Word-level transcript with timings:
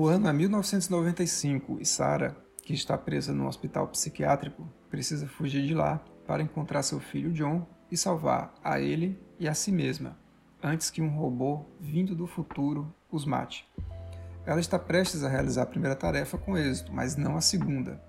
O 0.00 0.06
ano 0.06 0.28
é 0.28 0.32
1995 0.32 1.78
e 1.80 1.84
Sarah, 1.84 2.36
que 2.62 2.72
está 2.72 2.96
presa 2.96 3.32
num 3.32 3.48
hospital 3.48 3.88
psiquiátrico, 3.88 4.64
precisa 4.88 5.26
fugir 5.26 5.66
de 5.66 5.74
lá 5.74 6.00
para 6.24 6.40
encontrar 6.40 6.84
seu 6.84 7.00
filho 7.00 7.32
John 7.32 7.66
e 7.90 7.96
salvar 7.96 8.54
a 8.62 8.78
ele 8.78 9.20
e 9.40 9.48
a 9.48 9.54
si 9.54 9.72
mesma, 9.72 10.16
antes 10.62 10.88
que 10.88 11.02
um 11.02 11.08
robô 11.08 11.64
vindo 11.80 12.14
do 12.14 12.28
futuro 12.28 12.94
os 13.10 13.24
mate. 13.24 13.68
Ela 14.46 14.60
está 14.60 14.78
prestes 14.78 15.24
a 15.24 15.28
realizar 15.28 15.62
a 15.62 15.66
primeira 15.66 15.96
tarefa 15.96 16.38
com 16.38 16.56
êxito, 16.56 16.92
mas 16.92 17.16
não 17.16 17.36
a 17.36 17.40
segunda. 17.40 18.00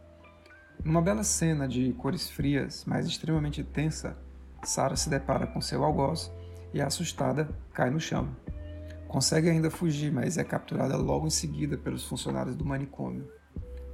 Numa 0.85 1.01
bela 1.01 1.23
cena 1.23 1.67
de 1.67 1.91
cores 1.93 2.29
frias, 2.29 2.85
mas 2.85 3.07
extremamente 3.07 3.63
tensa, 3.63 4.15
Sarah 4.63 4.95
se 4.95 5.09
depara 5.09 5.47
com 5.47 5.59
seu 5.59 5.83
algoz 5.83 6.31
e, 6.71 6.79
assustada, 6.79 7.49
cai 7.73 7.89
no 7.89 7.99
chão. 7.99 8.29
Consegue 9.09 9.49
ainda 9.49 9.71
fugir, 9.71 10.11
mas 10.11 10.37
é 10.37 10.43
capturada 10.43 10.95
logo 10.95 11.25
em 11.25 11.31
seguida 11.31 11.75
pelos 11.75 12.05
funcionários 12.05 12.55
do 12.55 12.63
manicômio. 12.63 13.27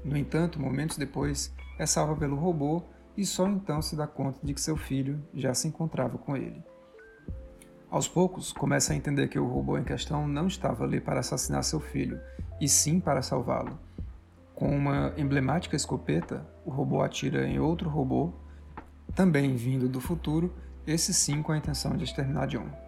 No 0.04 0.18
entanto, 0.18 0.60
momentos 0.60 0.98
depois, 0.98 1.54
é 1.80 1.86
salva 1.86 2.18
pelo 2.18 2.36
robô 2.36 2.84
e 3.16 3.26
só 3.26 3.48
então 3.48 3.82
se 3.82 3.96
dá 3.96 4.06
conta 4.06 4.40
de 4.44 4.54
que 4.54 4.60
seu 4.60 4.76
filho 4.76 5.24
já 5.34 5.54
se 5.54 5.70
encontrava 5.70 6.18
com 6.18 6.36
ele. 6.36 6.62
Aos 7.90 8.10
poucos, 8.10 8.52
começa 8.52 8.92
a 8.92 8.96
entender 8.96 9.30
que 9.30 9.40
o 9.40 9.48
robô 9.48 9.78
em 9.78 9.86
questão 9.86 10.28
não 10.28 10.48
estava 10.48 10.84
ali 10.84 11.00
para 11.00 11.22
assassinar 11.22 11.64
seu 11.64 11.80
filho, 11.80 12.20
e 12.60 12.68
sim 12.68 13.00
para 13.00 13.22
salvá-lo. 13.22 13.80
Com 14.54 14.68
uma 14.68 15.14
emblemática 15.16 15.78
escopeta, 15.78 16.46
o 16.66 16.70
robô 16.70 17.02
atira 17.02 17.48
em 17.48 17.58
outro 17.58 17.90
robô, 17.90 18.34
também 19.16 19.56
vindo 19.56 19.88
do 19.88 20.02
futuro, 20.02 20.54
esse 20.86 21.14
sim 21.14 21.42
com 21.42 21.54
a 21.54 21.58
intenção 21.58 21.96
de 21.96 22.04
exterminar 22.04 22.48
John. 22.48 22.85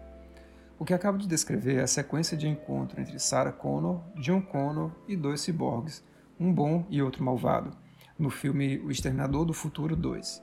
O 0.78 0.84
que 0.84 0.94
acabo 0.94 1.18
de 1.18 1.26
descrever 1.26 1.76
é 1.76 1.82
a 1.82 1.88
sequência 1.88 2.36
de 2.36 2.46
encontro 2.46 3.00
entre 3.00 3.18
Sarah 3.18 3.50
Connor, 3.50 4.00
John 4.14 4.40
Connor 4.40 4.92
e 5.08 5.16
dois 5.16 5.40
ciborgues, 5.40 6.04
um 6.38 6.52
bom 6.52 6.86
e 6.88 7.02
outro 7.02 7.24
malvado, 7.24 7.76
no 8.16 8.30
filme 8.30 8.78
O 8.78 8.90
Exterminador 8.90 9.44
do 9.44 9.52
Futuro 9.52 9.96
2. 9.96 10.40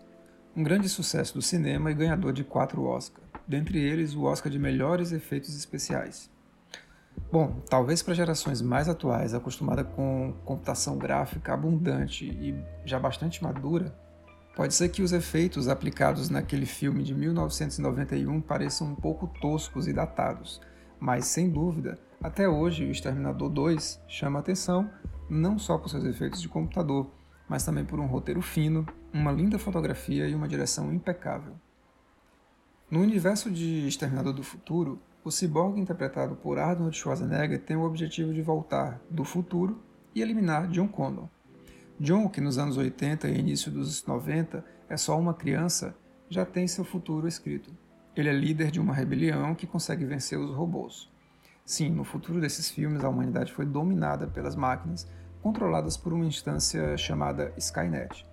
Um 0.54 0.62
grande 0.62 0.90
sucesso 0.90 1.36
do 1.36 1.42
cinema 1.42 1.90
e 1.90 1.94
ganhador 1.94 2.34
de 2.34 2.44
quatro 2.44 2.84
Oscars 2.84 3.26
dentre 3.48 3.80
eles 3.80 4.14
o 4.14 4.24
Oscar 4.24 4.52
de 4.52 4.60
melhores 4.60 5.14
efeitos 5.14 5.56
especiais. 5.56 6.30
Bom, 7.32 7.62
talvez 7.70 8.04
para 8.04 8.14
gerações 8.14 8.62
mais 8.62 8.90
atuais, 8.90 9.34
acostumada 9.34 9.86
com 9.86 10.34
computação 10.44 10.98
gráfica 10.98 11.54
abundante 11.54 12.26
e 12.26 12.56
já 12.84 13.00
bastante 13.00 13.42
madura, 13.42 13.96
pode 14.56 14.74
ser 14.74 14.90
que 14.90 15.02
os 15.02 15.12
efeitos 15.12 15.68
aplicados 15.68 16.30
naquele 16.30 16.66
filme 16.66 17.04
de 17.04 17.14
1991 17.14 18.42
pareçam 18.42 18.88
um 18.88 18.96
pouco 18.96 19.28
toscos 19.40 19.88
e 19.88 19.94
datados, 19.94 20.62
mas 21.00 21.26
sem 21.26 21.50
dúvida, 21.50 22.00
até 22.24 22.48
hoje 22.48 22.86
o 22.86 22.92
Exterminador 22.92 23.50
2 23.50 24.02
chama 24.08 24.40
atenção 24.40 24.90
não 25.30 25.60
só 25.60 25.78
por 25.78 25.90
seus 25.90 26.06
efeitos 26.06 26.42
de 26.42 26.48
computador, 26.48 27.12
mas 27.50 27.64
também 27.66 27.84
por 27.84 28.00
um 28.00 28.06
roteiro 28.06 28.42
fino, 28.42 28.86
uma 29.14 29.32
linda 29.32 29.60
fotografia 29.60 30.28
e 30.28 30.34
uma 30.34 30.48
direção 30.48 30.94
impecável. 30.94 31.54
No 32.90 33.02
universo 33.02 33.52
de 33.52 33.88
Exterminador 33.88 34.34
do 34.34 34.44
Futuro, 34.44 35.02
o 35.24 35.32
ciborgue 35.32 35.82
interpretado 35.82 36.36
por 36.36 36.60
Arnold 36.60 36.96
Schwarzenegger 36.96 37.62
tem 37.62 37.76
o 37.76 37.84
objetivo 37.84 38.34
de 38.34 38.42
voltar 38.42 39.02
do 39.10 39.24
futuro 39.24 39.82
e 40.14 40.22
eliminar 40.22 40.68
John 40.68 40.88
Connor. 40.88 41.28
John, 41.98 42.28
que 42.28 42.42
nos 42.42 42.58
anos 42.58 42.76
80 42.76 43.30
e 43.30 43.40
início 43.40 43.72
dos 43.72 44.06
90 44.06 44.66
é 44.90 44.98
só 44.98 45.18
uma 45.18 45.34
criança, 45.34 45.96
já 46.30 46.46
tem 46.46 46.68
seu 46.68 46.84
futuro 46.84 47.26
escrito. 47.26 47.72
Ele 48.14 48.28
é 48.28 48.34
líder 48.34 48.70
de 48.70 48.82
uma 48.82 48.94
rebelião 48.94 49.56
que 49.56 49.66
consegue 49.66 50.04
vencer 50.04 50.38
os 50.38 50.52
robôs. 50.52 51.10
Sim, 51.66 51.90
no 51.92 52.04
futuro 52.04 52.42
desses 52.42 52.70
filmes, 52.70 53.02
a 53.02 53.10
humanidade 53.10 53.54
foi 53.54 53.66
dominada 53.66 54.28
pelas 54.28 54.58
máquinas, 54.58 55.08
controladas 55.42 55.96
por 55.96 56.12
uma 56.12 56.26
instância 56.26 56.98
chamada 56.98 57.54
Skynet. 57.58 58.26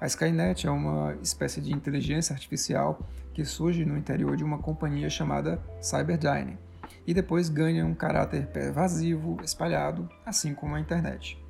A 0.00 0.06
Skynet 0.06 0.68
é 0.68 0.70
uma 0.70 1.16
espécie 1.20 1.60
de 1.60 1.72
inteligência 1.72 2.32
artificial 2.32 3.00
que 3.34 3.44
surge 3.44 3.84
no 3.84 3.98
interior 3.98 4.36
de 4.36 4.44
uma 4.44 4.58
companhia 4.58 5.10
chamada 5.10 5.60
Cyberdyne 5.80 6.56
e 7.04 7.12
depois 7.12 7.48
ganha 7.48 7.84
um 7.84 7.94
caráter 7.94 8.46
pervasivo, 8.46 9.38
espalhado, 9.42 10.08
assim 10.24 10.54
como 10.54 10.76
a 10.76 10.80
internet. 10.80 11.41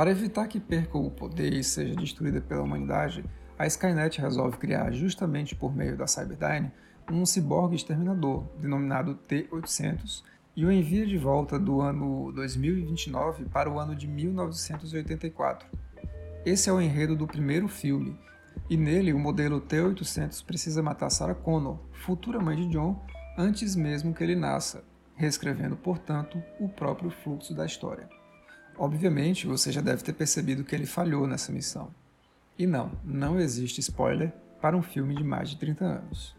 Para 0.00 0.12
evitar 0.12 0.48
que 0.48 0.58
perca 0.58 0.96
o 0.96 1.10
poder 1.10 1.52
e 1.52 1.62
seja 1.62 1.94
destruída 1.94 2.40
pela 2.40 2.62
humanidade, 2.62 3.22
a 3.58 3.66
Skynet 3.66 4.18
resolve 4.18 4.56
criar, 4.56 4.90
justamente 4.92 5.54
por 5.54 5.76
meio 5.76 5.94
da 5.94 6.06
Cyberdyne, 6.06 6.72
um 7.12 7.26
ciborgue 7.26 7.76
exterminador, 7.76 8.44
denominado 8.58 9.14
T-800, 9.14 10.24
e 10.56 10.64
o 10.64 10.72
envia 10.72 11.06
de 11.06 11.18
volta 11.18 11.58
do 11.58 11.82
ano 11.82 12.32
2029 12.32 13.44
para 13.50 13.70
o 13.70 13.78
ano 13.78 13.94
de 13.94 14.08
1984 14.08 15.68
esse 16.46 16.70
é 16.70 16.72
o 16.72 16.80
enredo 16.80 17.14
do 17.14 17.26
primeiro 17.26 17.68
filme, 17.68 18.18
e 18.70 18.78
nele 18.78 19.12
o 19.12 19.18
modelo 19.18 19.60
T-800 19.60 20.42
precisa 20.46 20.82
matar 20.82 21.10
Sarah 21.10 21.34
Connor, 21.34 21.78
futura 21.92 22.40
mãe 22.40 22.56
de 22.56 22.68
John, 22.68 23.04
antes 23.36 23.76
mesmo 23.76 24.14
que 24.14 24.24
ele 24.24 24.34
nasça, 24.34 24.82
reescrevendo, 25.14 25.76
portanto, 25.76 26.42
o 26.58 26.70
próprio 26.70 27.10
fluxo 27.10 27.54
da 27.54 27.66
história. 27.66 28.08
Obviamente, 28.80 29.46
você 29.46 29.70
já 29.70 29.82
deve 29.82 30.02
ter 30.02 30.14
percebido 30.14 30.64
que 30.64 30.74
ele 30.74 30.86
falhou 30.86 31.26
nessa 31.26 31.52
missão. 31.52 31.94
E 32.58 32.66
não, 32.66 32.90
não 33.04 33.38
existe 33.38 33.78
spoiler 33.80 34.32
para 34.58 34.74
um 34.74 34.80
filme 34.80 35.14
de 35.14 35.22
mais 35.22 35.50
de 35.50 35.58
30 35.58 35.84
anos. 35.84 36.34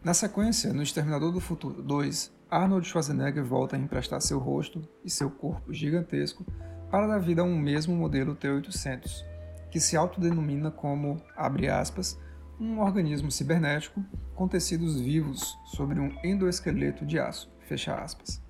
Na 0.00 0.14
sequência, 0.14 0.72
no 0.72 0.80
Exterminador 0.80 1.32
do 1.32 1.40
Futuro 1.40 1.82
2, 1.82 2.32
Arnold 2.48 2.86
Schwarzenegger 2.86 3.44
volta 3.44 3.74
a 3.74 3.78
emprestar 3.80 4.22
seu 4.22 4.38
rosto 4.38 4.80
e 5.04 5.10
seu 5.10 5.28
corpo 5.28 5.74
gigantesco 5.74 6.46
para 6.88 7.08
dar 7.08 7.18
vida 7.18 7.42
a 7.42 7.44
um 7.44 7.58
mesmo 7.58 7.96
modelo 7.96 8.36
T800, 8.36 9.24
que 9.72 9.80
se 9.80 9.96
autodenomina 9.96 10.70
como, 10.70 11.20
abre 11.36 11.68
aspas, 11.68 12.16
um 12.60 12.78
organismo 12.78 13.32
cibernético 13.32 14.04
com 14.36 14.46
tecidos 14.46 15.00
vivos 15.00 15.58
sobre 15.64 15.98
um 15.98 16.16
endoesqueleto 16.22 17.04
de 17.04 17.18
aço, 17.18 17.50
fecha 17.66 17.96
aspas. 17.96 18.40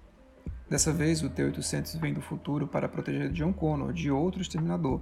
Dessa 0.69 0.93
vez, 0.93 1.23
o 1.23 1.31
T-800 1.31 1.99
vem 1.99 2.12
do 2.12 2.21
futuro 2.21 2.69
para 2.69 2.89
proteger 2.89 3.33
John 3.33 3.55
Connor 3.55 3.91
de 3.91 4.11
outro 4.11 4.43
exterminador, 4.43 5.01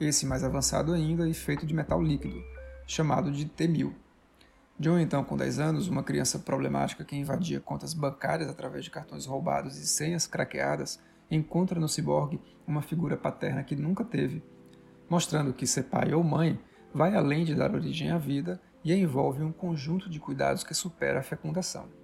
esse 0.00 0.24
mais 0.24 0.42
avançado 0.42 0.94
ainda 0.94 1.28
e 1.28 1.34
feito 1.34 1.66
de 1.66 1.74
metal 1.74 2.02
líquido, 2.02 2.42
chamado 2.86 3.30
de 3.30 3.44
T-1000. 3.44 3.92
John, 4.78 4.98
então, 4.98 5.22
com 5.22 5.36
10 5.36 5.58
anos, 5.58 5.86
uma 5.86 6.02
criança 6.02 6.38
problemática 6.38 7.04
que 7.04 7.14
invadia 7.14 7.60
contas 7.60 7.92
bancárias 7.92 8.48
através 8.48 8.84
de 8.84 8.90
cartões 8.90 9.26
roubados 9.26 9.76
e 9.76 9.86
senhas 9.86 10.26
craqueadas, 10.26 10.98
encontra 11.30 11.78
no 11.78 11.88
ciborgue 11.88 12.40
uma 12.66 12.80
figura 12.80 13.16
paterna 13.16 13.62
que 13.62 13.76
nunca 13.76 14.04
teve, 14.04 14.42
mostrando 15.10 15.52
que 15.52 15.66
ser 15.66 15.84
pai 15.84 16.14
ou 16.14 16.24
mãe 16.24 16.58
vai 16.92 17.14
além 17.14 17.44
de 17.44 17.54
dar 17.54 17.74
origem 17.74 18.10
à 18.10 18.16
vida 18.16 18.60
e 18.82 18.94
envolve 18.94 19.42
um 19.42 19.52
conjunto 19.52 20.08
de 20.08 20.18
cuidados 20.18 20.64
que 20.64 20.74
supera 20.74 21.20
a 21.20 21.22
fecundação. 21.22 22.01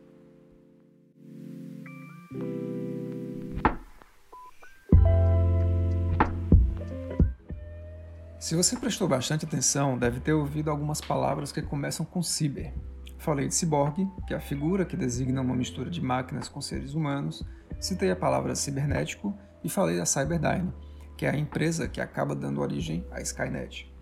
Se 8.48 8.56
você 8.56 8.78
prestou 8.78 9.06
bastante 9.06 9.44
atenção, 9.44 9.98
deve 9.98 10.20
ter 10.20 10.32
ouvido 10.32 10.70
algumas 10.70 11.02
palavras 11.02 11.52
que 11.52 11.60
começam 11.60 12.06
com 12.06 12.22
ciber. 12.22 12.72
Falei 13.18 13.46
de 13.46 13.54
ciborgue, 13.54 14.08
que 14.26 14.32
é 14.32 14.38
a 14.38 14.40
figura 14.40 14.86
que 14.86 14.96
designa 14.96 15.42
uma 15.42 15.54
mistura 15.54 15.90
de 15.90 16.00
máquinas 16.00 16.48
com 16.48 16.58
seres 16.58 16.94
humanos, 16.94 17.44
Citei 17.78 18.10
a 18.10 18.16
palavra 18.16 18.54
cibernético 18.54 19.36
e 19.62 19.68
falei 19.68 19.98
da 19.98 20.06
Cyberdyne, 20.06 20.72
que 21.14 21.26
é 21.26 21.28
a 21.28 21.36
empresa 21.36 21.86
que 21.86 22.00
acaba 22.00 22.34
dando 22.34 22.62
origem 22.62 23.06
à 23.10 23.20
Skynet. 23.20 23.92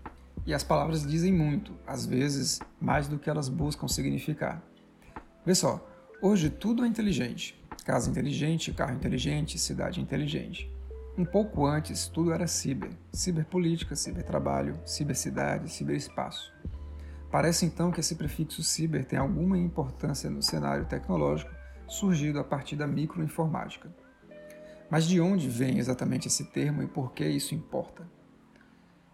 E 0.47 0.55
as 0.55 0.63
palavras 0.63 1.05
dizem 1.05 1.33
muito, 1.33 1.73
às 1.85 2.07
vezes 2.07 2.61
mais 2.81 3.09
do 3.09 3.19
que 3.19 3.29
elas 3.29 3.49
buscam 3.49 3.89
significar. 3.89 4.63
Vê 5.45 5.57
só, 5.57 5.85
hoje 6.23 6.51
tudo 6.51 6.85
é 6.85 6.87
inteligente. 6.87 7.61
Casa 7.85 8.09
inteligente, 8.09 8.73
carro 8.73 8.95
inteligente, 8.95 9.59
cidade 9.59 10.01
inteligente. 10.01 10.73
Um 11.19 11.25
pouco 11.25 11.65
antes, 11.65 12.09
tudo 12.09 12.31
era 12.31 12.47
ciber, 12.47 12.91
ciberpolítica, 13.11 13.97
cibertrabalho, 13.97 14.79
cibercidade, 14.85 15.73
ciberespaço. 15.73 16.53
Parece 17.31 17.65
então 17.65 17.91
que 17.91 18.01
esse 18.01 18.17
prefixo 18.17 18.63
ciber 18.63 19.07
tem 19.07 19.19
alguma 19.19 19.57
importância 19.57 20.29
no 20.29 20.43
cenário 20.43 20.85
tecnológico 20.85 21.51
surgido 21.89 22.39
a 22.39 22.45
partir 22.45 22.77
da 22.77 22.87
microinformática. 22.87 23.91
Mas 24.91 25.07
de 25.07 25.19
onde 25.19 25.49
vem 25.49 25.79
exatamente 25.79 26.29
esse 26.29 26.45
termo 26.45 26.83
e 26.83 26.87
por 26.87 27.13
que 27.13 27.27
isso 27.27 27.55
importa? 27.55 28.07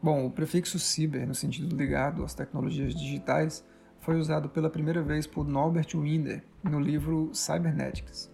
Bom, 0.03 0.27
o 0.27 0.31
prefixo 0.31 0.81
cyber, 0.81 1.25
no 1.25 1.37
sentido 1.37 1.77
ligado 1.77 2.25
às 2.25 2.35
tecnologias 2.35 2.95
digitais, 2.97 3.65
foi 4.01 4.17
usado 4.19 4.49
pela 4.49 4.69
primeira 4.69 5.01
vez 5.01 5.25
por 5.25 5.47
Norbert 5.47 5.95
Wiener 5.95 6.43
no 6.65 6.81
livro 6.81 7.31
Cybernetics. 7.33 8.29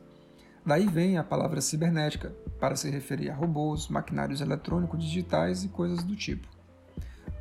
Daí 0.65 0.87
vem 0.87 1.19
a 1.19 1.25
palavra 1.25 1.61
cibernética, 1.61 2.35
para 2.59 2.77
se 2.77 2.91
referir 2.91 3.31
a 3.31 3.35
robôs, 3.35 3.89
maquinários 3.89 4.41
eletrônicos 4.41 5.03
digitais 5.03 5.65
e 5.65 5.69
coisas 5.69 6.03
do 6.03 6.17
tipo. 6.17 6.49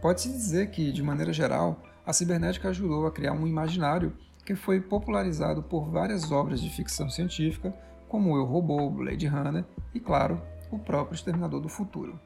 Pode-se 0.01 0.29
dizer 0.29 0.69
que, 0.69 0.91
de 0.91 1.01
maneira 1.01 1.33
geral, 1.33 1.81
a 2.05 2.13
cibernética 2.13 2.69
ajudou 2.69 3.07
a 3.07 3.11
criar 3.11 3.33
um 3.33 3.47
imaginário 3.47 4.13
que 4.45 4.55
foi 4.55 4.79
popularizado 4.79 5.61
por 5.61 5.89
várias 5.89 6.31
obras 6.31 6.61
de 6.61 6.69
ficção 6.69 7.09
científica, 7.09 7.75
como 8.07 8.37
Eu 8.37 8.45
Robô, 8.45 8.89
Blade 8.89 9.27
Runner 9.27 9.65
e, 9.93 9.99
claro, 9.99 10.41
o 10.71 10.79
próprio 10.79 11.15
Exterminador 11.15 11.59
do 11.59 11.67
Futuro. 11.67 12.17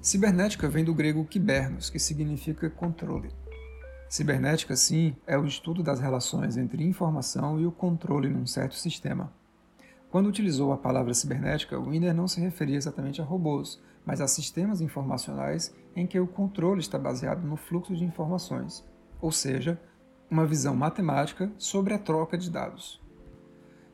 Cibernética 0.00 0.68
vem 0.68 0.84
do 0.84 0.94
grego 0.94 1.24
kibernos, 1.24 1.90
que 1.90 1.98
significa 1.98 2.70
controle. 2.70 3.30
Cibernética, 4.08 4.76
sim, 4.76 5.16
é 5.26 5.36
o 5.36 5.44
estudo 5.44 5.82
das 5.82 5.98
relações 5.98 6.56
entre 6.56 6.84
informação 6.84 7.58
e 7.58 7.66
o 7.66 7.72
controle 7.72 8.28
num 8.28 8.46
certo 8.46 8.76
sistema. 8.76 9.32
Quando 10.10 10.28
utilizou 10.28 10.72
a 10.72 10.78
palavra 10.78 11.12
cibernética, 11.12 11.78
Wiener 11.78 12.14
não 12.14 12.28
se 12.28 12.40
referia 12.40 12.76
exatamente 12.76 13.20
a 13.20 13.24
robôs, 13.24 13.80
mas 14.04 14.20
a 14.20 14.28
sistemas 14.28 14.80
informacionais 14.80 15.74
em 15.94 16.06
que 16.06 16.18
o 16.20 16.26
controle 16.26 16.80
está 16.80 16.98
baseado 16.98 17.42
no 17.42 17.56
fluxo 17.56 17.94
de 17.94 18.04
informações, 18.04 18.84
ou 19.20 19.32
seja, 19.32 19.80
uma 20.30 20.46
visão 20.46 20.74
matemática 20.74 21.50
sobre 21.58 21.92
a 21.92 21.98
troca 21.98 22.38
de 22.38 22.50
dados. 22.50 23.02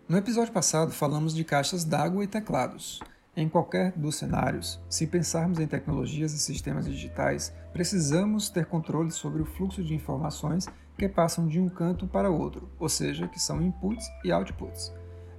No 0.08 0.18
episódio 0.18 0.52
passado 0.52 0.92
falamos 0.92 1.34
de 1.34 1.44
caixas 1.44 1.84
d'água 1.84 2.24
e 2.24 2.26
teclados. 2.26 3.00
Em 3.34 3.48
qualquer 3.48 3.92
dos 3.92 4.16
cenários, 4.16 4.78
se 4.90 5.06
pensarmos 5.06 5.58
em 5.58 5.66
tecnologias 5.66 6.34
e 6.34 6.38
sistemas 6.38 6.84
digitais, 6.84 7.54
precisamos 7.72 8.50
ter 8.50 8.66
controle 8.66 9.10
sobre 9.10 9.40
o 9.40 9.46
fluxo 9.46 9.82
de 9.82 9.94
informações 9.94 10.68
que 10.98 11.08
passam 11.08 11.48
de 11.48 11.58
um 11.58 11.70
canto 11.70 12.06
para 12.06 12.30
outro, 12.30 12.70
ou 12.78 12.90
seja, 12.90 13.26
que 13.26 13.40
são 13.40 13.62
inputs 13.62 14.06
e 14.22 14.30
outputs. 14.30 14.92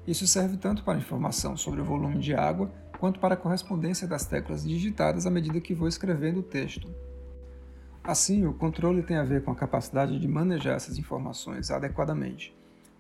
Isso 0.06 0.28
serve 0.28 0.58
tanto 0.58 0.84
para 0.84 0.98
informação 0.98 1.56
sobre 1.56 1.80
o 1.80 1.86
volume 1.86 2.20
de 2.20 2.34
água 2.34 2.72
quanto 3.00 3.20
para 3.20 3.36
a 3.36 3.38
correspondência 3.38 4.08
das 4.08 4.26
teclas 4.26 4.64
digitadas 4.64 5.26
à 5.26 5.30
medida 5.30 5.62
que 5.62 5.74
vou 5.74 5.88
escrevendo 5.88 6.42
o 6.42 6.44
texto. 6.44 6.94
Assim, 8.04 8.46
o 8.46 8.54
controle 8.54 9.02
tem 9.02 9.16
a 9.16 9.24
ver 9.24 9.44
com 9.44 9.52
a 9.52 9.56
capacidade 9.56 10.20
de 10.20 10.28
manejar 10.28 10.76
essas 10.76 10.98
informações 10.98 11.72
adequadamente. 11.72 12.54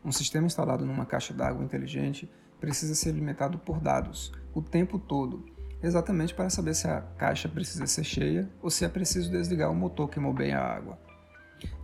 Um 0.03 0.11
sistema 0.13 0.47
instalado 0.47 0.85
numa 0.85 1.05
caixa 1.05 1.33
d'água 1.33 1.63
inteligente 1.63 2.29
precisa 2.59 2.95
ser 2.95 3.09
alimentado 3.09 3.57
por 3.57 3.81
dados, 3.81 4.31
o 4.53 4.61
tempo 4.61 4.97
todo, 4.97 5.45
exatamente 5.81 6.33
para 6.33 6.49
saber 6.49 6.73
se 6.73 6.87
a 6.87 7.01
caixa 7.17 7.49
precisa 7.49 7.85
ser 7.85 8.05
cheia 8.05 8.49
ou 8.61 8.69
se 8.69 8.85
é 8.85 8.87
preciso 8.87 9.29
desligar 9.29 9.69
o 9.69 9.75
motor 9.75 10.09
que 10.09 10.21
mobeia 10.21 10.57
a 10.57 10.73
água. 10.73 10.97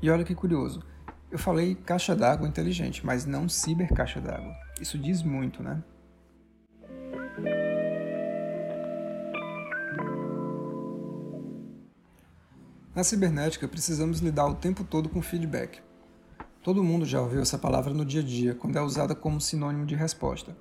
E 0.02 0.10
olha 0.10 0.24
que 0.24 0.34
curioso, 0.34 0.82
eu 1.32 1.38
falei 1.38 1.76
caixa 1.76 2.16
d'água 2.16 2.48
inteligente, 2.48 3.06
mas 3.06 3.26
não 3.26 3.48
ciber 3.48 3.94
caixa 3.94 4.20
d'água. 4.20 4.56
Isso 4.82 4.98
diz 4.98 5.22
muito, 5.22 5.62
né? 5.62 5.84
Na 12.96 13.04
cibernética, 13.04 13.68
precisamos 13.68 14.20
lidar 14.20 14.48
o 14.48 14.56
tempo 14.56 14.84
todo 14.84 15.10
com 15.10 15.22
feedback. 15.22 15.82
Todo 16.64 16.84
mundo 16.84 17.06
já 17.06 17.22
ouviu 17.22 17.42
essa 17.42 17.58
palavra 17.58 17.94
no 17.94 18.04
dia 18.04 18.22
a 18.22 18.24
dia, 18.24 18.54
quando 18.54 18.78
é 18.78 18.82
usada 18.82 19.16
como 19.16 19.40
sinônimo 19.40 19.86
de 19.86 19.96
resposta 19.96 20.56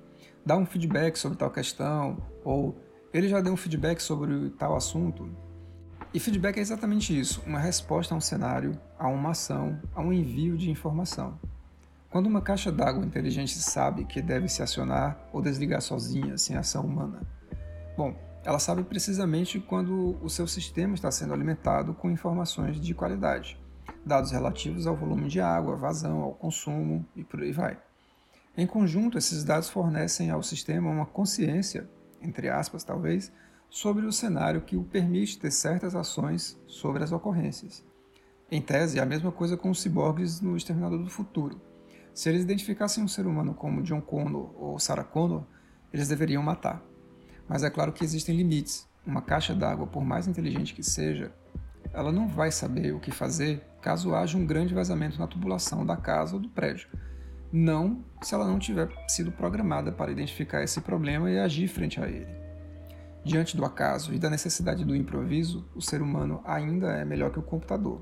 dá 0.45 0.57
um 0.57 0.65
feedback 0.65 1.17
sobre 1.17 1.37
tal 1.37 1.51
questão, 1.51 2.17
ou 2.43 2.75
ele 3.13 3.27
já 3.27 3.41
deu 3.41 3.53
um 3.53 3.57
feedback 3.57 3.99
sobre 3.99 4.49
tal 4.51 4.75
assunto. 4.75 5.29
E 6.11 6.19
feedback 6.19 6.57
é 6.57 6.59
exatamente 6.59 7.17
isso, 7.17 7.39
uma 7.45 7.59
resposta 7.59 8.15
a 8.15 8.17
um 8.17 8.21
cenário, 8.21 8.79
a 8.97 9.07
uma 9.07 9.29
ação, 9.29 9.79
a 9.93 10.01
um 10.01 10.11
envio 10.11 10.57
de 10.57 10.71
informação. 10.71 11.39
Quando 12.09 12.25
uma 12.25 12.41
caixa 12.41 12.71
d'água 12.71 13.05
inteligente 13.05 13.55
sabe 13.59 14.05
que 14.05 14.19
deve 14.19 14.49
se 14.49 14.63
acionar 14.63 15.19
ou 15.31 15.39
desligar 15.39 15.81
sozinha, 15.83 16.35
sem 16.35 16.55
ação 16.55 16.83
humana? 16.83 17.21
Bom, 17.95 18.15
ela 18.43 18.57
sabe 18.57 18.81
precisamente 18.81 19.59
quando 19.59 20.17
o 20.23 20.29
seu 20.31 20.47
sistema 20.47 20.95
está 20.95 21.11
sendo 21.11 21.31
alimentado 21.31 21.93
com 21.93 22.09
informações 22.09 22.81
de 22.81 22.95
qualidade, 22.95 23.59
dados 24.03 24.31
relativos 24.31 24.87
ao 24.87 24.95
volume 24.95 25.27
de 25.27 25.39
água, 25.39 25.75
vazão, 25.75 26.21
ao 26.21 26.33
consumo 26.33 27.05
e 27.15 27.23
por 27.23 27.39
aí 27.43 27.51
vai. 27.51 27.77
Em 28.57 28.65
conjunto, 28.65 29.15
esses 29.15 29.43
dados 29.43 29.69
fornecem 29.69 30.31
ao 30.31 30.41
sistema 30.41 30.89
uma 30.89 31.05
consciência, 31.05 31.87
entre 32.19 32.49
aspas 32.49 32.83
talvez, 32.83 33.31
sobre 33.69 34.05
o 34.05 34.11
cenário 34.11 34.61
que 34.61 34.75
o 34.75 34.83
permite 34.83 35.37
ter 35.37 35.51
certas 35.51 35.95
ações 35.95 36.59
sobre 36.67 37.03
as 37.03 37.11
ocorrências. 37.11 37.83
Em 38.51 38.61
tese, 38.61 38.99
é 38.99 39.01
a 39.01 39.05
mesma 39.05 39.31
coisa 39.31 39.55
com 39.55 39.69
os 39.69 39.81
ciborgues 39.81 40.41
no 40.41 40.57
Exterminador 40.57 41.03
do 41.03 41.09
Futuro. 41.09 41.61
Se 42.13 42.29
eles 42.29 42.43
identificassem 42.43 43.03
um 43.03 43.07
ser 43.07 43.27
humano 43.27 43.53
como 43.53 43.83
John 43.83 44.01
Connor 44.01 44.51
ou 44.55 44.79
Sarah 44.79 45.03
Connor, 45.03 45.43
eles 45.93 46.07
deveriam 46.07 46.41
matar. 46.41 46.83
Mas 47.47 47.63
é 47.63 47.69
claro 47.69 47.93
que 47.93 48.03
existem 48.03 48.35
limites. 48.35 48.87
Uma 49.05 49.21
caixa 49.21 49.53
d'água, 49.55 49.87
por 49.87 50.03
mais 50.03 50.27
inteligente 50.27 50.73
que 50.73 50.83
seja, 50.83 51.31
ela 51.93 52.11
não 52.11 52.27
vai 52.27 52.51
saber 52.51 52.93
o 52.93 52.99
que 52.99 53.11
fazer 53.11 53.63
caso 53.81 54.13
haja 54.13 54.37
um 54.37 54.45
grande 54.45 54.73
vazamento 54.73 55.19
na 55.19 55.27
tubulação 55.27 55.85
da 55.85 55.95
casa 55.95 56.35
ou 56.35 56.41
do 56.41 56.49
prédio 56.49 56.89
não 57.51 58.03
se 58.21 58.35
ela 58.35 58.45
não 58.45 58.59
tiver 58.59 58.89
sido 59.07 59.31
programada 59.31 59.91
para 59.91 60.11
identificar 60.11 60.63
esse 60.63 60.81
problema 60.81 61.29
e 61.31 61.39
agir 61.39 61.67
frente 61.67 61.99
a 61.99 62.07
ele. 62.07 62.38
Diante 63.23 63.55
do 63.55 63.65
acaso 63.65 64.13
e 64.13 64.19
da 64.19 64.29
necessidade 64.29 64.85
do 64.85 64.95
improviso, 64.95 65.65
o 65.75 65.81
ser 65.81 66.01
humano 66.01 66.41
ainda 66.45 66.93
é 66.93 67.03
melhor 67.03 67.31
que 67.31 67.39
o 67.39 67.43
computador. 67.43 68.01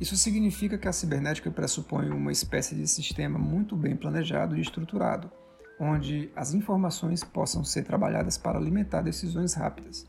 Isso 0.00 0.16
significa 0.16 0.78
que 0.78 0.88
a 0.88 0.92
cibernética 0.92 1.50
pressupõe 1.50 2.10
uma 2.10 2.32
espécie 2.32 2.74
de 2.74 2.88
sistema 2.88 3.38
muito 3.38 3.76
bem 3.76 3.96
planejado 3.96 4.56
e 4.56 4.60
estruturado, 4.60 5.30
onde 5.78 6.30
as 6.34 6.54
informações 6.54 7.22
possam 7.22 7.62
ser 7.62 7.84
trabalhadas 7.84 8.38
para 8.38 8.58
alimentar 8.58 9.02
decisões 9.02 9.54
rápidas. 9.54 10.06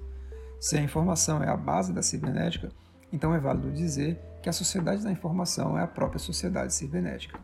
Se 0.60 0.78
a 0.78 0.82
informação 0.82 1.44
é 1.44 1.50
a 1.50 1.58
base 1.58 1.92
da 1.92 2.02
cibernética, 2.02 2.70
então 3.12 3.36
é 3.36 3.40
válido 3.40 3.72
dizer 3.72 4.20
que 4.42 4.50
a 4.50 4.54
sociedade 4.54 5.04
da 5.04 5.12
informação 5.12 5.78
é 5.78 5.84
a 5.84 5.88
própria 5.88 6.20
sociedade 6.20 6.74
cibernética. 6.74 7.40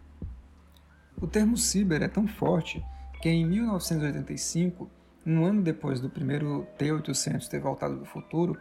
O 1.21 1.27
termo 1.27 1.57
ciber 1.57 2.01
é 2.01 2.07
tão 2.07 2.27
forte 2.27 2.83
que 3.21 3.29
em 3.29 3.45
1985, 3.45 4.89
um 5.25 5.45
ano 5.45 5.61
depois 5.61 5.99
do 5.99 6.09
primeiro 6.09 6.67
T-800 6.77 7.47
ter 7.47 7.59
voltado 7.59 7.97
do 7.97 8.05
futuro, 8.05 8.57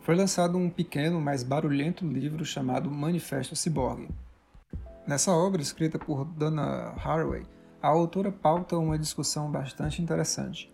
foi 0.00 0.14
lançado 0.14 0.56
um 0.56 0.70
pequeno, 0.70 1.20
mas 1.20 1.42
barulhento 1.42 2.06
livro 2.06 2.44
chamado 2.44 2.90
Manifesto 2.90 3.54
Cyborg. 3.54 4.08
Nessa 5.06 5.32
obra, 5.32 5.60
escrita 5.60 5.98
por 5.98 6.24
Dana 6.24 6.94
Haraway, 7.02 7.42
a 7.82 7.88
autora 7.88 8.32
pauta 8.32 8.76
uma 8.76 8.98
discussão 8.98 9.50
bastante 9.50 10.00
interessante, 10.02 10.72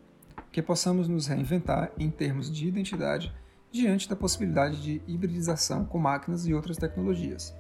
que 0.51 0.63
possamos 0.63 1.09
nos 1.09 1.27
reinventar 1.27 1.91
em 1.99 2.11
termos 2.11 2.51
de 2.51 2.67
identidade 2.67 3.35
diante 3.71 4.09
da 4.09 4.15
possibilidade 4.15 4.81
de 4.81 5.03
hibridização 5.07 5.85
com 5.85 5.99
máquinas 5.99 6.47
e 6.47 6.55
outras 6.55 6.77
tecnologias. 6.77 7.55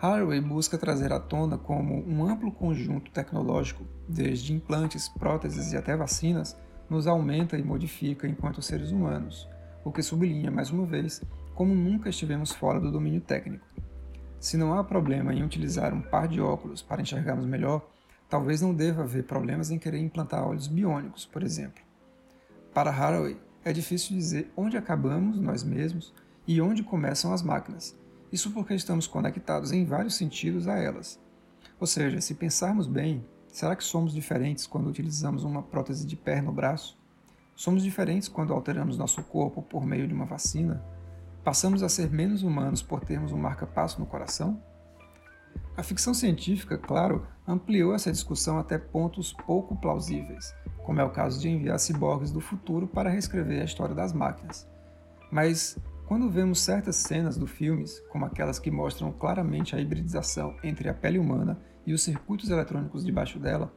Haraway 0.00 0.40
busca 0.40 0.76
trazer 0.76 1.12
à 1.12 1.20
tona 1.20 1.56
como 1.56 2.02
um 2.06 2.24
amplo 2.24 2.50
conjunto 2.50 3.10
tecnológico, 3.10 3.86
desde 4.08 4.52
implantes, 4.52 5.08
próteses 5.08 5.72
e 5.72 5.76
até 5.76 5.96
vacinas, 5.96 6.56
nos 6.88 7.06
aumenta 7.06 7.56
e 7.56 7.62
modifica 7.62 8.26
enquanto 8.26 8.62
seres 8.62 8.90
humanos, 8.90 9.48
o 9.84 9.90
que 9.90 10.02
sublinha 10.02 10.50
mais 10.50 10.70
uma 10.70 10.86
vez 10.86 11.22
como 11.54 11.74
nunca 11.74 12.08
estivemos 12.08 12.52
fora 12.52 12.80
do 12.80 12.90
domínio 12.90 13.20
técnico. 13.20 13.66
Se 14.40 14.56
não 14.56 14.76
há 14.78 14.84
problema 14.84 15.32
em 15.32 15.42
utilizar 15.42 15.94
um 15.94 16.02
par 16.02 16.28
de 16.28 16.40
óculos 16.40 16.82
para 16.82 17.00
enxergarmos 17.00 17.46
melhor, 17.46 17.88
talvez 18.28 18.60
não 18.60 18.74
deva 18.74 19.02
haver 19.02 19.24
problemas 19.24 19.70
em 19.70 19.78
querer 19.78 19.98
implantar 19.98 20.46
olhos 20.46 20.66
biônicos, 20.66 21.24
por 21.24 21.42
exemplo. 21.42 21.82
Para 22.72 22.90
Haraway, 22.90 23.36
é 23.64 23.72
difícil 23.72 24.16
dizer 24.16 24.52
onde 24.56 24.76
acabamos 24.76 25.40
nós 25.40 25.62
mesmos 25.62 26.12
e 26.46 26.60
onde 26.60 26.82
começam 26.82 27.32
as 27.32 27.42
máquinas, 27.42 27.96
isso 28.30 28.50
porque 28.50 28.74
estamos 28.74 29.06
conectados 29.06 29.70
em 29.72 29.84
vários 29.84 30.16
sentidos 30.16 30.66
a 30.66 30.76
elas. 30.76 31.20
Ou 31.78 31.86
seja, 31.86 32.20
se 32.20 32.34
pensarmos 32.34 32.86
bem, 32.86 33.24
será 33.54 33.76
que 33.76 33.84
somos 33.84 34.12
diferentes 34.12 34.66
quando 34.66 34.88
utilizamos 34.88 35.44
uma 35.44 35.62
prótese 35.62 36.04
de 36.04 36.16
perna 36.16 36.48
ou 36.48 36.54
braço? 36.54 36.98
Somos 37.54 37.84
diferentes 37.84 38.26
quando 38.26 38.52
alteramos 38.52 38.98
nosso 38.98 39.22
corpo 39.22 39.62
por 39.62 39.86
meio 39.86 40.08
de 40.08 40.12
uma 40.12 40.24
vacina? 40.24 40.84
Passamos 41.44 41.80
a 41.84 41.88
ser 41.88 42.10
menos 42.10 42.42
humanos 42.42 42.82
por 42.82 42.98
termos 43.04 43.30
um 43.30 43.38
marca-passo 43.38 44.00
no 44.00 44.06
coração? 44.06 44.60
A 45.76 45.84
ficção 45.84 46.12
científica, 46.12 46.76
claro, 46.76 47.28
ampliou 47.46 47.94
essa 47.94 48.10
discussão 48.10 48.58
até 48.58 48.76
pontos 48.76 49.32
pouco 49.32 49.76
plausíveis, 49.76 50.52
como 50.84 51.00
é 51.00 51.04
o 51.04 51.10
caso 51.10 51.40
de 51.40 51.48
enviar 51.48 51.78
ciborgues 51.78 52.32
do 52.32 52.40
futuro 52.40 52.88
para 52.88 53.08
reescrever 53.08 53.62
a 53.62 53.64
história 53.64 53.94
das 53.94 54.12
máquinas. 54.12 54.68
Mas 55.30 55.78
quando 56.08 56.28
vemos 56.28 56.58
certas 56.58 56.96
cenas 56.96 57.36
do 57.36 57.46
filmes, 57.46 58.00
como 58.10 58.24
aquelas 58.24 58.58
que 58.58 58.70
mostram 58.72 59.12
claramente 59.12 59.76
a 59.76 59.80
hibridização 59.80 60.56
entre 60.64 60.88
a 60.88 60.94
pele 60.94 61.20
humana 61.20 61.56
e 61.86 61.92
os 61.92 62.02
circuitos 62.02 62.50
eletrônicos 62.50 63.04
debaixo 63.04 63.38
dela, 63.38 63.72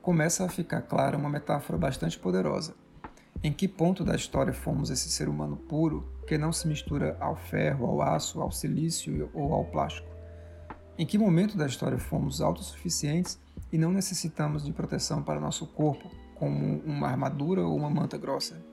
começa 0.00 0.44
a 0.44 0.48
ficar 0.48 0.82
clara 0.82 1.16
uma 1.16 1.30
metáfora 1.30 1.78
bastante 1.78 2.18
poderosa. 2.18 2.74
Em 3.42 3.52
que 3.52 3.66
ponto 3.66 4.04
da 4.04 4.14
história 4.14 4.52
fomos 4.52 4.90
esse 4.90 5.08
ser 5.08 5.28
humano 5.28 5.56
puro 5.56 6.06
que 6.26 6.38
não 6.38 6.52
se 6.52 6.68
mistura 6.68 7.16
ao 7.20 7.36
ferro, 7.36 7.86
ao 7.86 8.02
aço, 8.02 8.40
ao 8.40 8.50
silício 8.50 9.30
ou 9.32 9.52
ao 9.54 9.64
plástico? 9.64 10.08
Em 10.98 11.06
que 11.06 11.18
momento 11.18 11.56
da 11.56 11.66
história 11.66 11.98
fomos 11.98 12.40
autossuficientes 12.40 13.40
e 13.72 13.78
não 13.78 13.90
necessitamos 13.90 14.64
de 14.64 14.72
proteção 14.72 15.22
para 15.22 15.40
nosso 15.40 15.66
corpo, 15.66 16.10
como 16.34 16.80
uma 16.84 17.08
armadura 17.08 17.62
ou 17.62 17.76
uma 17.76 17.88
manta 17.88 18.18
grossa? 18.18 18.71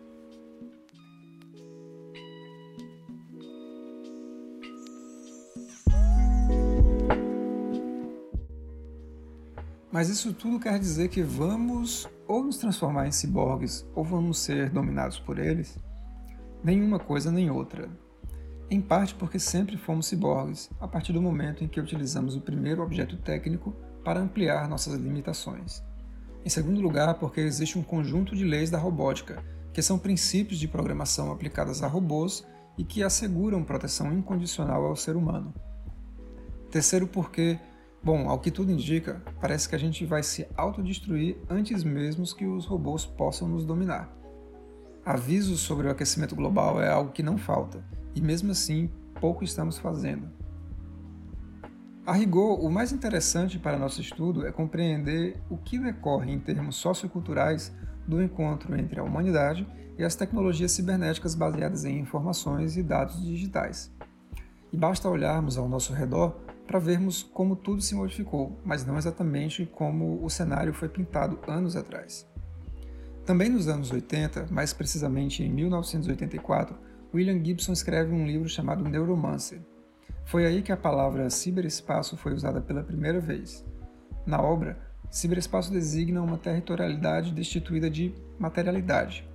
Mas 9.99 10.07
isso 10.07 10.33
tudo 10.33 10.61
quer 10.61 10.79
dizer 10.79 11.09
que 11.09 11.21
vamos 11.21 12.07
ou 12.25 12.41
nos 12.41 12.55
transformar 12.55 13.05
em 13.05 13.11
ciborgues 13.11 13.85
ou 13.93 14.01
vamos 14.01 14.39
ser 14.39 14.69
dominados 14.69 15.19
por 15.19 15.37
eles? 15.37 15.77
Nenhuma 16.63 16.97
coisa 16.97 17.29
nem 17.29 17.51
outra. 17.51 17.89
Em 18.71 18.79
parte 18.79 19.13
porque 19.13 19.37
sempre 19.37 19.75
fomos 19.75 20.05
ciborgues, 20.05 20.69
a 20.79 20.87
partir 20.87 21.11
do 21.11 21.21
momento 21.21 21.65
em 21.65 21.67
que 21.67 21.81
utilizamos 21.81 22.37
o 22.37 22.39
primeiro 22.39 22.81
objeto 22.81 23.17
técnico 23.17 23.75
para 24.01 24.21
ampliar 24.21 24.69
nossas 24.69 24.93
limitações. 24.93 25.83
Em 26.45 26.49
segundo 26.49 26.79
lugar, 26.79 27.15
porque 27.15 27.41
existe 27.41 27.77
um 27.77 27.83
conjunto 27.83 28.37
de 28.37 28.45
leis 28.45 28.69
da 28.69 28.77
robótica, 28.77 29.43
que 29.73 29.81
são 29.81 29.99
princípios 29.99 30.61
de 30.61 30.67
programação 30.69 31.29
aplicadas 31.29 31.83
a 31.83 31.87
robôs 31.87 32.47
e 32.77 32.85
que 32.85 33.03
asseguram 33.03 33.65
proteção 33.65 34.13
incondicional 34.13 34.85
ao 34.85 34.95
ser 34.95 35.17
humano. 35.17 35.53
Terceiro, 36.71 37.05
porque 37.05 37.59
Bom, 38.01 38.29
ao 38.29 38.39
que 38.39 38.49
tudo 38.49 38.71
indica, 38.71 39.21
parece 39.41 39.67
que 39.67 39.75
a 39.75 39.79
gente 39.79 40.05
vai 40.05 40.23
se 40.23 40.47
autodestruir 40.55 41.37
antes 41.49 41.83
mesmo 41.83 42.23
que 42.35 42.45
os 42.45 42.65
robôs 42.65 43.05
possam 43.05 43.47
nos 43.47 43.65
dominar. 43.65 44.09
Avisos 45.05 45.59
sobre 45.59 45.87
o 45.87 45.91
aquecimento 45.91 46.35
global 46.35 46.81
é 46.81 46.89
algo 46.89 47.11
que 47.11 47.23
não 47.23 47.37
falta, 47.37 47.83
e 48.15 48.21
mesmo 48.21 48.51
assim, 48.51 48.89
pouco 49.19 49.43
estamos 49.43 49.77
fazendo. 49.77 50.29
A 52.05 52.13
rigor, 52.13 52.63
o 52.63 52.71
mais 52.71 52.91
interessante 52.91 53.59
para 53.59 53.77
nosso 53.77 54.01
estudo 54.01 54.47
é 54.47 54.51
compreender 54.51 55.39
o 55.49 55.57
que 55.57 55.77
decorre 55.77 56.31
em 56.31 56.39
termos 56.39 56.77
socioculturais 56.77 57.71
do 58.07 58.23
encontro 58.23 58.75
entre 58.79 58.99
a 58.99 59.03
humanidade 59.03 59.67
e 59.97 60.03
as 60.03 60.15
tecnologias 60.15 60.71
cibernéticas 60.71 61.35
baseadas 61.35 61.85
em 61.85 61.99
informações 61.99 62.77
e 62.77 62.81
dados 62.81 63.21
digitais. 63.23 63.91
E 64.71 64.77
basta 64.77 65.09
olharmos 65.09 65.57
ao 65.57 65.67
nosso 65.67 65.93
redor 65.93 66.39
para 66.69 66.77
vermos 66.77 67.23
como 67.23 67.55
tudo 67.55 67.81
se 67.81 67.95
modificou, 67.95 68.61
mas 68.63 68.85
não 68.85 68.95
exatamente 68.95 69.65
como 69.65 70.23
o 70.23 70.29
cenário 70.29 70.71
foi 70.71 70.87
pintado 70.87 71.39
anos 71.47 71.75
atrás. 71.75 72.29
Também 73.25 73.49
nos 73.49 73.67
anos 73.67 73.91
80, 73.91 74.45
mais 74.51 74.71
precisamente 74.71 75.41
em 75.41 75.49
1984, 75.49 76.77
William 77.11 77.43
Gibson 77.43 77.73
escreve 77.73 78.13
um 78.13 78.23
livro 78.23 78.47
chamado 78.47 78.87
Neuromancer. 78.87 79.59
Foi 80.25 80.45
aí 80.45 80.61
que 80.61 80.71
a 80.71 80.77
palavra 80.77 81.31
ciberespaço 81.31 82.15
foi 82.15 82.35
usada 82.35 82.61
pela 82.61 82.83
primeira 82.83 83.19
vez. 83.19 83.65
Na 84.23 84.39
obra, 84.39 84.77
ciberespaço 85.09 85.71
designa 85.71 86.21
uma 86.21 86.37
territorialidade 86.37 87.33
destituída 87.33 87.89
de 87.89 88.13
materialidade, 88.37 89.27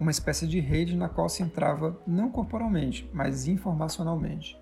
uma 0.00 0.10
espécie 0.10 0.46
de 0.46 0.58
rede 0.58 0.96
na 0.96 1.10
qual 1.10 1.28
se 1.28 1.42
entrava 1.42 2.00
não 2.06 2.30
corporalmente, 2.30 3.10
mas 3.12 3.46
informacionalmente. 3.46 4.56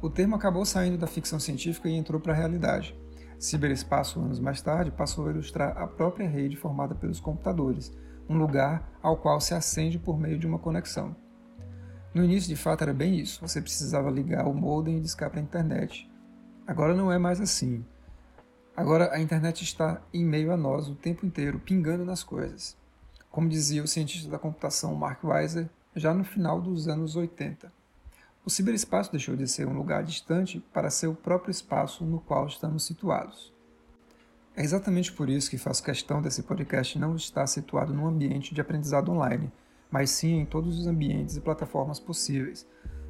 O 0.00 0.08
termo 0.08 0.36
acabou 0.36 0.64
saindo 0.64 0.96
da 0.96 1.08
ficção 1.08 1.40
científica 1.40 1.88
e 1.88 1.96
entrou 1.96 2.20
para 2.20 2.32
a 2.32 2.36
realidade. 2.36 2.96
Ciberespaço, 3.36 4.20
anos 4.20 4.38
mais 4.38 4.62
tarde, 4.62 4.92
passou 4.92 5.26
a 5.26 5.30
ilustrar 5.30 5.76
a 5.76 5.88
própria 5.88 6.28
rede 6.28 6.56
formada 6.56 6.94
pelos 6.94 7.18
computadores, 7.18 7.92
um 8.28 8.38
lugar 8.38 8.88
ao 9.02 9.16
qual 9.16 9.40
se 9.40 9.54
acende 9.54 9.98
por 9.98 10.18
meio 10.18 10.38
de 10.38 10.46
uma 10.46 10.58
conexão. 10.58 11.16
No 12.14 12.24
início, 12.24 12.48
de 12.48 12.54
fato, 12.54 12.82
era 12.82 12.94
bem 12.94 13.18
isso: 13.18 13.40
você 13.40 13.60
precisava 13.60 14.08
ligar 14.08 14.46
o 14.46 14.54
modem 14.54 14.98
e 14.98 15.00
discar 15.00 15.30
para 15.30 15.40
a 15.40 15.42
internet. 15.42 16.08
Agora 16.64 16.94
não 16.94 17.10
é 17.10 17.18
mais 17.18 17.40
assim. 17.40 17.84
Agora 18.76 19.12
a 19.12 19.20
internet 19.20 19.64
está 19.64 20.00
em 20.14 20.24
meio 20.24 20.52
a 20.52 20.56
nós 20.56 20.88
o 20.88 20.94
tempo 20.94 21.26
inteiro, 21.26 21.58
pingando 21.58 22.04
nas 22.04 22.22
coisas. 22.22 22.76
Como 23.30 23.48
dizia 23.48 23.82
o 23.82 23.88
cientista 23.88 24.30
da 24.30 24.38
computação 24.38 24.94
Mark 24.94 25.24
Weiser 25.24 25.68
já 25.96 26.14
no 26.14 26.22
final 26.22 26.60
dos 26.60 26.86
anos 26.86 27.16
80. 27.16 27.77
O 28.44 28.50
ciberespaço 28.50 29.10
deixou 29.12 29.36
de 29.36 29.46
ser 29.46 29.66
um 29.66 29.76
lugar 29.76 30.02
distante 30.02 30.60
para 30.72 30.90
ser 30.90 31.06
o 31.06 31.14
próprio 31.14 31.50
espaço 31.50 32.04
no 32.04 32.20
qual 32.20 32.46
estamos 32.46 32.84
situados. 32.84 33.52
É 34.56 34.62
exatamente 34.62 35.12
por 35.12 35.28
isso 35.28 35.50
que 35.50 35.56
faço 35.58 35.84
questão 35.84 36.20
desse 36.20 36.42
podcast 36.42 36.98
não 36.98 37.14
estar 37.14 37.46
situado 37.46 37.94
num 37.94 38.06
ambiente 38.06 38.54
de 38.54 38.60
aprendizado 38.60 39.12
online, 39.12 39.52
mas 39.90 40.10
sim 40.10 40.40
em 40.40 40.44
todos 40.44 40.78
os 40.78 40.86
ambientes 40.86 41.36
e 41.36 41.40
plataformas 41.40 42.00
possíveis, 42.00 42.66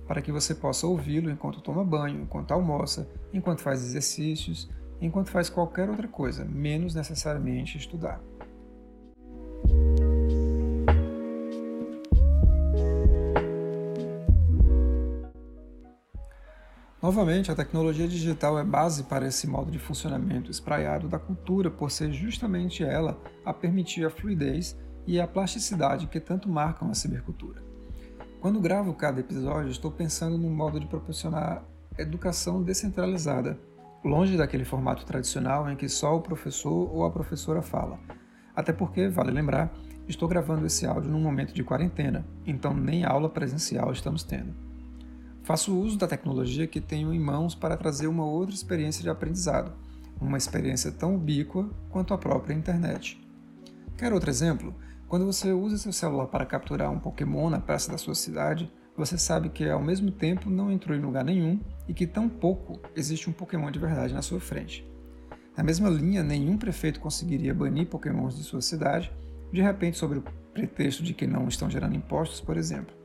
para 0.07 0.21
que 0.21 0.33
você 0.33 0.55
possa 0.55 0.87
ouvi-lo 0.87 1.31
enquanto 1.31 1.61
toma 1.61 1.85
banho, 1.85 2.23
enquanto 2.23 2.53
almoça, 2.53 3.09
enquanto 3.33 3.63
faz 3.63 3.83
exercícios, 3.83 4.69
enquanto 5.01 5.31
faz 5.31 5.49
qualquer 5.49 5.89
outra 5.89 6.09
coisa, 6.09 6.45
menos 6.45 6.95
necessariamente 6.95 7.79
estudar. 7.79 8.21
Novamente, 17.09 17.51
a 17.51 17.55
tecnologia 17.55 18.07
digital 18.07 18.59
é 18.59 18.63
base 18.63 19.05
para 19.05 19.27
esse 19.27 19.47
modo 19.47 19.71
de 19.71 19.79
funcionamento 19.79 20.51
espraiado 20.51 21.09
da 21.09 21.19
cultura, 21.19 21.71
por 21.71 21.91
ser 21.91 22.13
justamente 22.13 22.85
ela 22.85 23.19
a 23.47 23.55
permitir 23.55 24.05
a 24.05 24.11
fluidez 24.11 24.79
e 25.07 25.19
a 25.19 25.27
plasticidade 25.27 26.07
que 26.07 26.21
tanto 26.21 26.51
marcam 26.51 26.91
a 26.91 26.95
cibercultura. 26.95 27.63
Quando 28.43 28.61
gravo 28.61 28.93
cada 28.93 29.21
episódio, 29.21 29.71
estou 29.71 29.91
pensando 29.91 30.37
num 30.37 30.55
modo 30.55 30.79
de 30.79 30.87
proporcionar 30.87 31.65
educação 31.97 32.63
descentralizada, 32.63 33.59
longe 34.05 34.37
daquele 34.37 34.67
formato 34.67 35.07
tradicional 35.07 35.67
em 35.71 35.77
que 35.77 35.89
só 35.89 36.15
o 36.15 36.21
professor 36.21 36.95
ou 36.95 37.07
a 37.07 37.11
professora 37.11 37.63
fala. 37.63 37.99
Até 38.55 38.71
porque, 38.71 39.09
vale 39.09 39.31
lembrar, 39.31 39.73
estou 40.07 40.29
gravando 40.29 40.67
esse 40.67 40.85
áudio 40.85 41.11
num 41.11 41.23
momento 41.23 41.55
de 41.55 41.65
quarentena, 41.65 42.27
então 42.45 42.75
nem 42.75 43.03
aula 43.03 43.31
presencial 43.31 43.93
estamos 43.93 44.23
tendo. 44.23 44.68
Faço 45.43 45.79
uso 45.79 45.97
da 45.97 46.07
tecnologia 46.07 46.67
que 46.67 46.81
tenho 46.81 47.13
em 47.13 47.19
mãos 47.19 47.55
para 47.55 47.77
trazer 47.77 48.07
uma 48.07 48.25
outra 48.25 48.55
experiência 48.55 49.03
de 49.03 49.09
aprendizado, 49.09 49.73
uma 50.21 50.37
experiência 50.37 50.93
tão 50.93 51.15
ubíqua 51.17 51.69
quanto 51.91 52.13
a 52.13 52.19
própria 52.19 52.55
internet. 52.55 53.21
Quer 53.97 54.13
outro 54.13 54.31
exemplo? 54.31 54.75
Quando 55.09 55.25
você 55.25 55.53
usa 55.53 55.79
seu 55.79 55.93
celular 55.93 56.27
para 56.27 56.45
capturar 56.45 56.91
um 56.91 56.99
Pokémon 56.99 57.49
na 57.49 57.61
praça 57.61 57.91
da 57.91 57.97
sua 57.97 58.15
cidade, 58.15 58.71
você 58.97 59.17
sabe 59.17 59.49
que 59.49 59.69
ao 59.69 59.83
mesmo 59.83 60.11
tempo 60.11 60.51
não 60.51 60.71
entrou 60.71 60.97
em 60.97 61.01
lugar 61.01 61.25
nenhum 61.25 61.61
e 61.87 61.95
que 61.95 62.07
tão 62.07 62.29
pouco 62.29 62.81
existe 62.95 63.31
um 63.31 63.33
Pokémon 63.33 63.71
de 63.71 63.79
verdade 63.79 64.13
na 64.13 64.23
sua 64.23 64.41
frente. 64.41 64.87
Na 65.57 65.65
mesma 65.65 65.89
linha, 65.89 66.23
nenhum 66.23 66.59
prefeito 66.59 67.01
conseguiria 67.01 67.55
banir 67.55 67.87
Pokémons 67.87 68.37
de 68.37 68.43
sua 68.43 68.61
cidade, 68.61 69.11
de 69.53 69.63
repente 69.63 69.97
sob 69.97 70.19
o 70.19 70.25
pretexto 70.53 71.03
de 71.03 71.15
que 71.15 71.27
não 71.27 71.49
estão 71.49 71.71
gerando 71.71 71.97
impostos, 71.97 72.41
por 72.41 72.57
exemplo. 72.57 72.98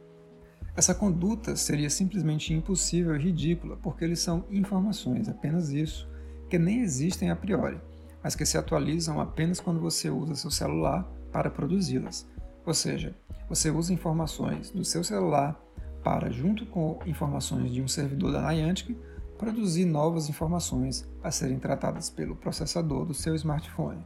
Essa 0.76 0.96
conduta 0.96 1.56
seria 1.56 1.90
simplesmente 1.90 2.52
impossível 2.52 3.16
e 3.16 3.20
ridícula, 3.20 3.78
porque 3.78 4.04
eles 4.04 4.20
são 4.20 4.44
informações, 4.50 5.30
apenas 5.30 5.70
isso, 5.70 6.10
que 6.50 6.58
nem 6.58 6.82
existem 6.82 7.30
a 7.30 7.36
priori, 7.36 7.80
mas 8.24 8.36
que 8.36 8.46
se 8.46 8.58
atualizam 8.58 9.22
apenas 9.22 9.60
quando 9.60 9.80
você 9.80 10.10
usa 10.10 10.34
seu 10.34 10.50
celular 10.50 11.04
para 11.32 11.52
produzi-las. 11.52 12.28
Ou 12.66 12.74
seja, 12.74 13.16
você 13.48 13.70
usa 13.70 13.94
informações 13.94 14.72
do 14.72 14.84
seu 14.84 15.04
celular 15.04 15.60
para, 16.04 16.32
junto 16.32 16.66
com 16.66 17.00
informações 17.06 17.72
de 17.72 17.82
um 17.82 17.88
servidor 17.88 18.32
da 18.32 18.52
Niantic, 18.52 18.98
produzir 19.38 19.86
novas 19.86 20.28
informações 20.28 21.08
a 21.24 21.30
serem 21.30 21.60
tratadas 21.60 22.10
pelo 22.10 22.36
processador 22.36 23.06
do 23.06 23.14
seu 23.14 23.36
smartphone. 23.36 24.04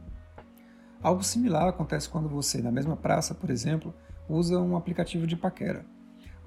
Algo 1.02 1.22
similar 1.22 1.68
acontece 1.68 2.08
quando 2.08 2.28
você, 2.28 2.60
na 2.60 2.72
mesma 2.72 2.96
praça, 2.96 3.34
por 3.34 3.48
exemplo, 3.48 3.94
usa 4.28 4.58
um 4.58 4.76
aplicativo 4.76 5.26
de 5.26 5.36
paquera. 5.36 5.86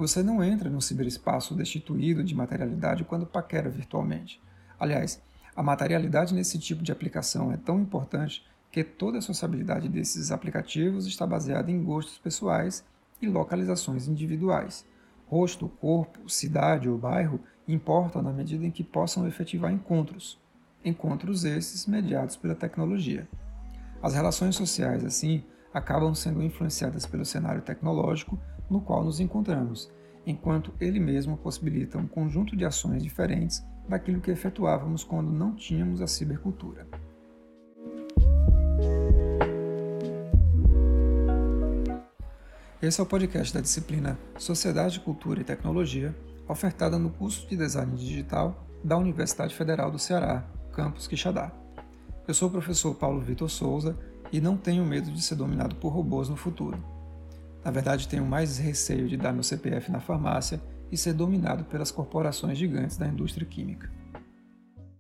Você 0.01 0.23
não 0.23 0.43
entra 0.43 0.67
no 0.67 0.81
ciberespaço 0.81 1.53
destituído 1.53 2.23
de 2.23 2.33
materialidade 2.33 3.03
quando 3.03 3.23
paquera 3.23 3.69
virtualmente. 3.69 4.41
Aliás, 4.79 5.21
a 5.55 5.61
materialidade 5.61 6.33
nesse 6.33 6.57
tipo 6.57 6.81
de 6.81 6.91
aplicação 6.91 7.51
é 7.51 7.57
tão 7.57 7.79
importante 7.79 8.43
que 8.71 8.83
toda 8.83 9.19
a 9.19 9.21
sociabilidade 9.21 9.87
desses 9.87 10.31
aplicativos 10.31 11.05
está 11.05 11.27
baseada 11.27 11.69
em 11.69 11.83
gostos 11.83 12.17
pessoais 12.17 12.83
e 13.21 13.27
localizações 13.27 14.07
individuais. 14.07 14.83
Rosto, 15.27 15.69
corpo, 15.69 16.27
cidade 16.27 16.89
ou 16.89 16.97
bairro 16.97 17.39
importam 17.67 18.23
na 18.23 18.33
medida 18.33 18.65
em 18.65 18.71
que 18.71 18.83
possam 18.83 19.27
efetivar 19.27 19.71
encontros. 19.71 20.39
Encontros 20.83 21.45
esses 21.45 21.85
mediados 21.85 22.35
pela 22.35 22.55
tecnologia. 22.55 23.29
As 24.01 24.15
relações 24.15 24.55
sociais, 24.55 25.05
assim, 25.05 25.43
acabam 25.71 26.15
sendo 26.15 26.41
influenciadas 26.41 27.05
pelo 27.05 27.23
cenário 27.23 27.61
tecnológico 27.61 28.39
no 28.71 28.79
qual 28.79 29.03
nos 29.03 29.19
encontramos, 29.19 29.91
enquanto 30.25 30.73
ele 30.79 30.99
mesmo 30.99 31.35
possibilita 31.35 31.97
um 31.97 32.07
conjunto 32.07 32.55
de 32.55 32.63
ações 32.63 33.03
diferentes 33.03 33.61
daquilo 33.87 34.21
que 34.21 34.31
efetuávamos 34.31 35.03
quando 35.03 35.29
não 35.29 35.53
tínhamos 35.53 36.01
a 36.01 36.07
cibercultura. 36.07 36.87
Esse 42.81 42.99
é 42.99 43.03
o 43.03 43.05
podcast 43.05 43.53
da 43.53 43.61
disciplina 43.61 44.17
Sociedade, 44.37 45.01
Cultura 45.01 45.41
e 45.41 45.43
Tecnologia, 45.43 46.15
ofertada 46.47 46.97
no 46.97 47.11
curso 47.11 47.47
de 47.47 47.57
Design 47.57 47.95
Digital 47.95 48.65
da 48.83 48.97
Universidade 48.97 49.53
Federal 49.53 49.91
do 49.91 49.99
Ceará, 49.99 50.43
campus 50.71 51.07
Quixadá. 51.07 51.51
Eu 52.27 52.33
sou 52.33 52.47
o 52.47 52.51
professor 52.51 52.95
Paulo 52.95 53.19
Vitor 53.19 53.49
Souza 53.49 53.97
e 54.31 54.39
não 54.39 54.55
tenho 54.55 54.85
medo 54.85 55.11
de 55.11 55.21
ser 55.21 55.35
dominado 55.35 55.75
por 55.75 55.89
robôs 55.89 56.29
no 56.29 56.35
futuro. 56.35 56.90
Na 57.63 57.71
verdade, 57.71 58.07
tenho 58.07 58.25
mais 58.25 58.57
receio 58.57 59.07
de 59.07 59.17
dar 59.17 59.33
meu 59.33 59.43
CPF 59.43 59.91
na 59.91 59.99
farmácia 59.99 60.61
e 60.91 60.97
ser 60.97 61.13
dominado 61.13 61.63
pelas 61.65 61.91
corporações 61.91 62.57
gigantes 62.57 62.97
da 62.97 63.07
indústria 63.07 63.45
química. 63.45 63.89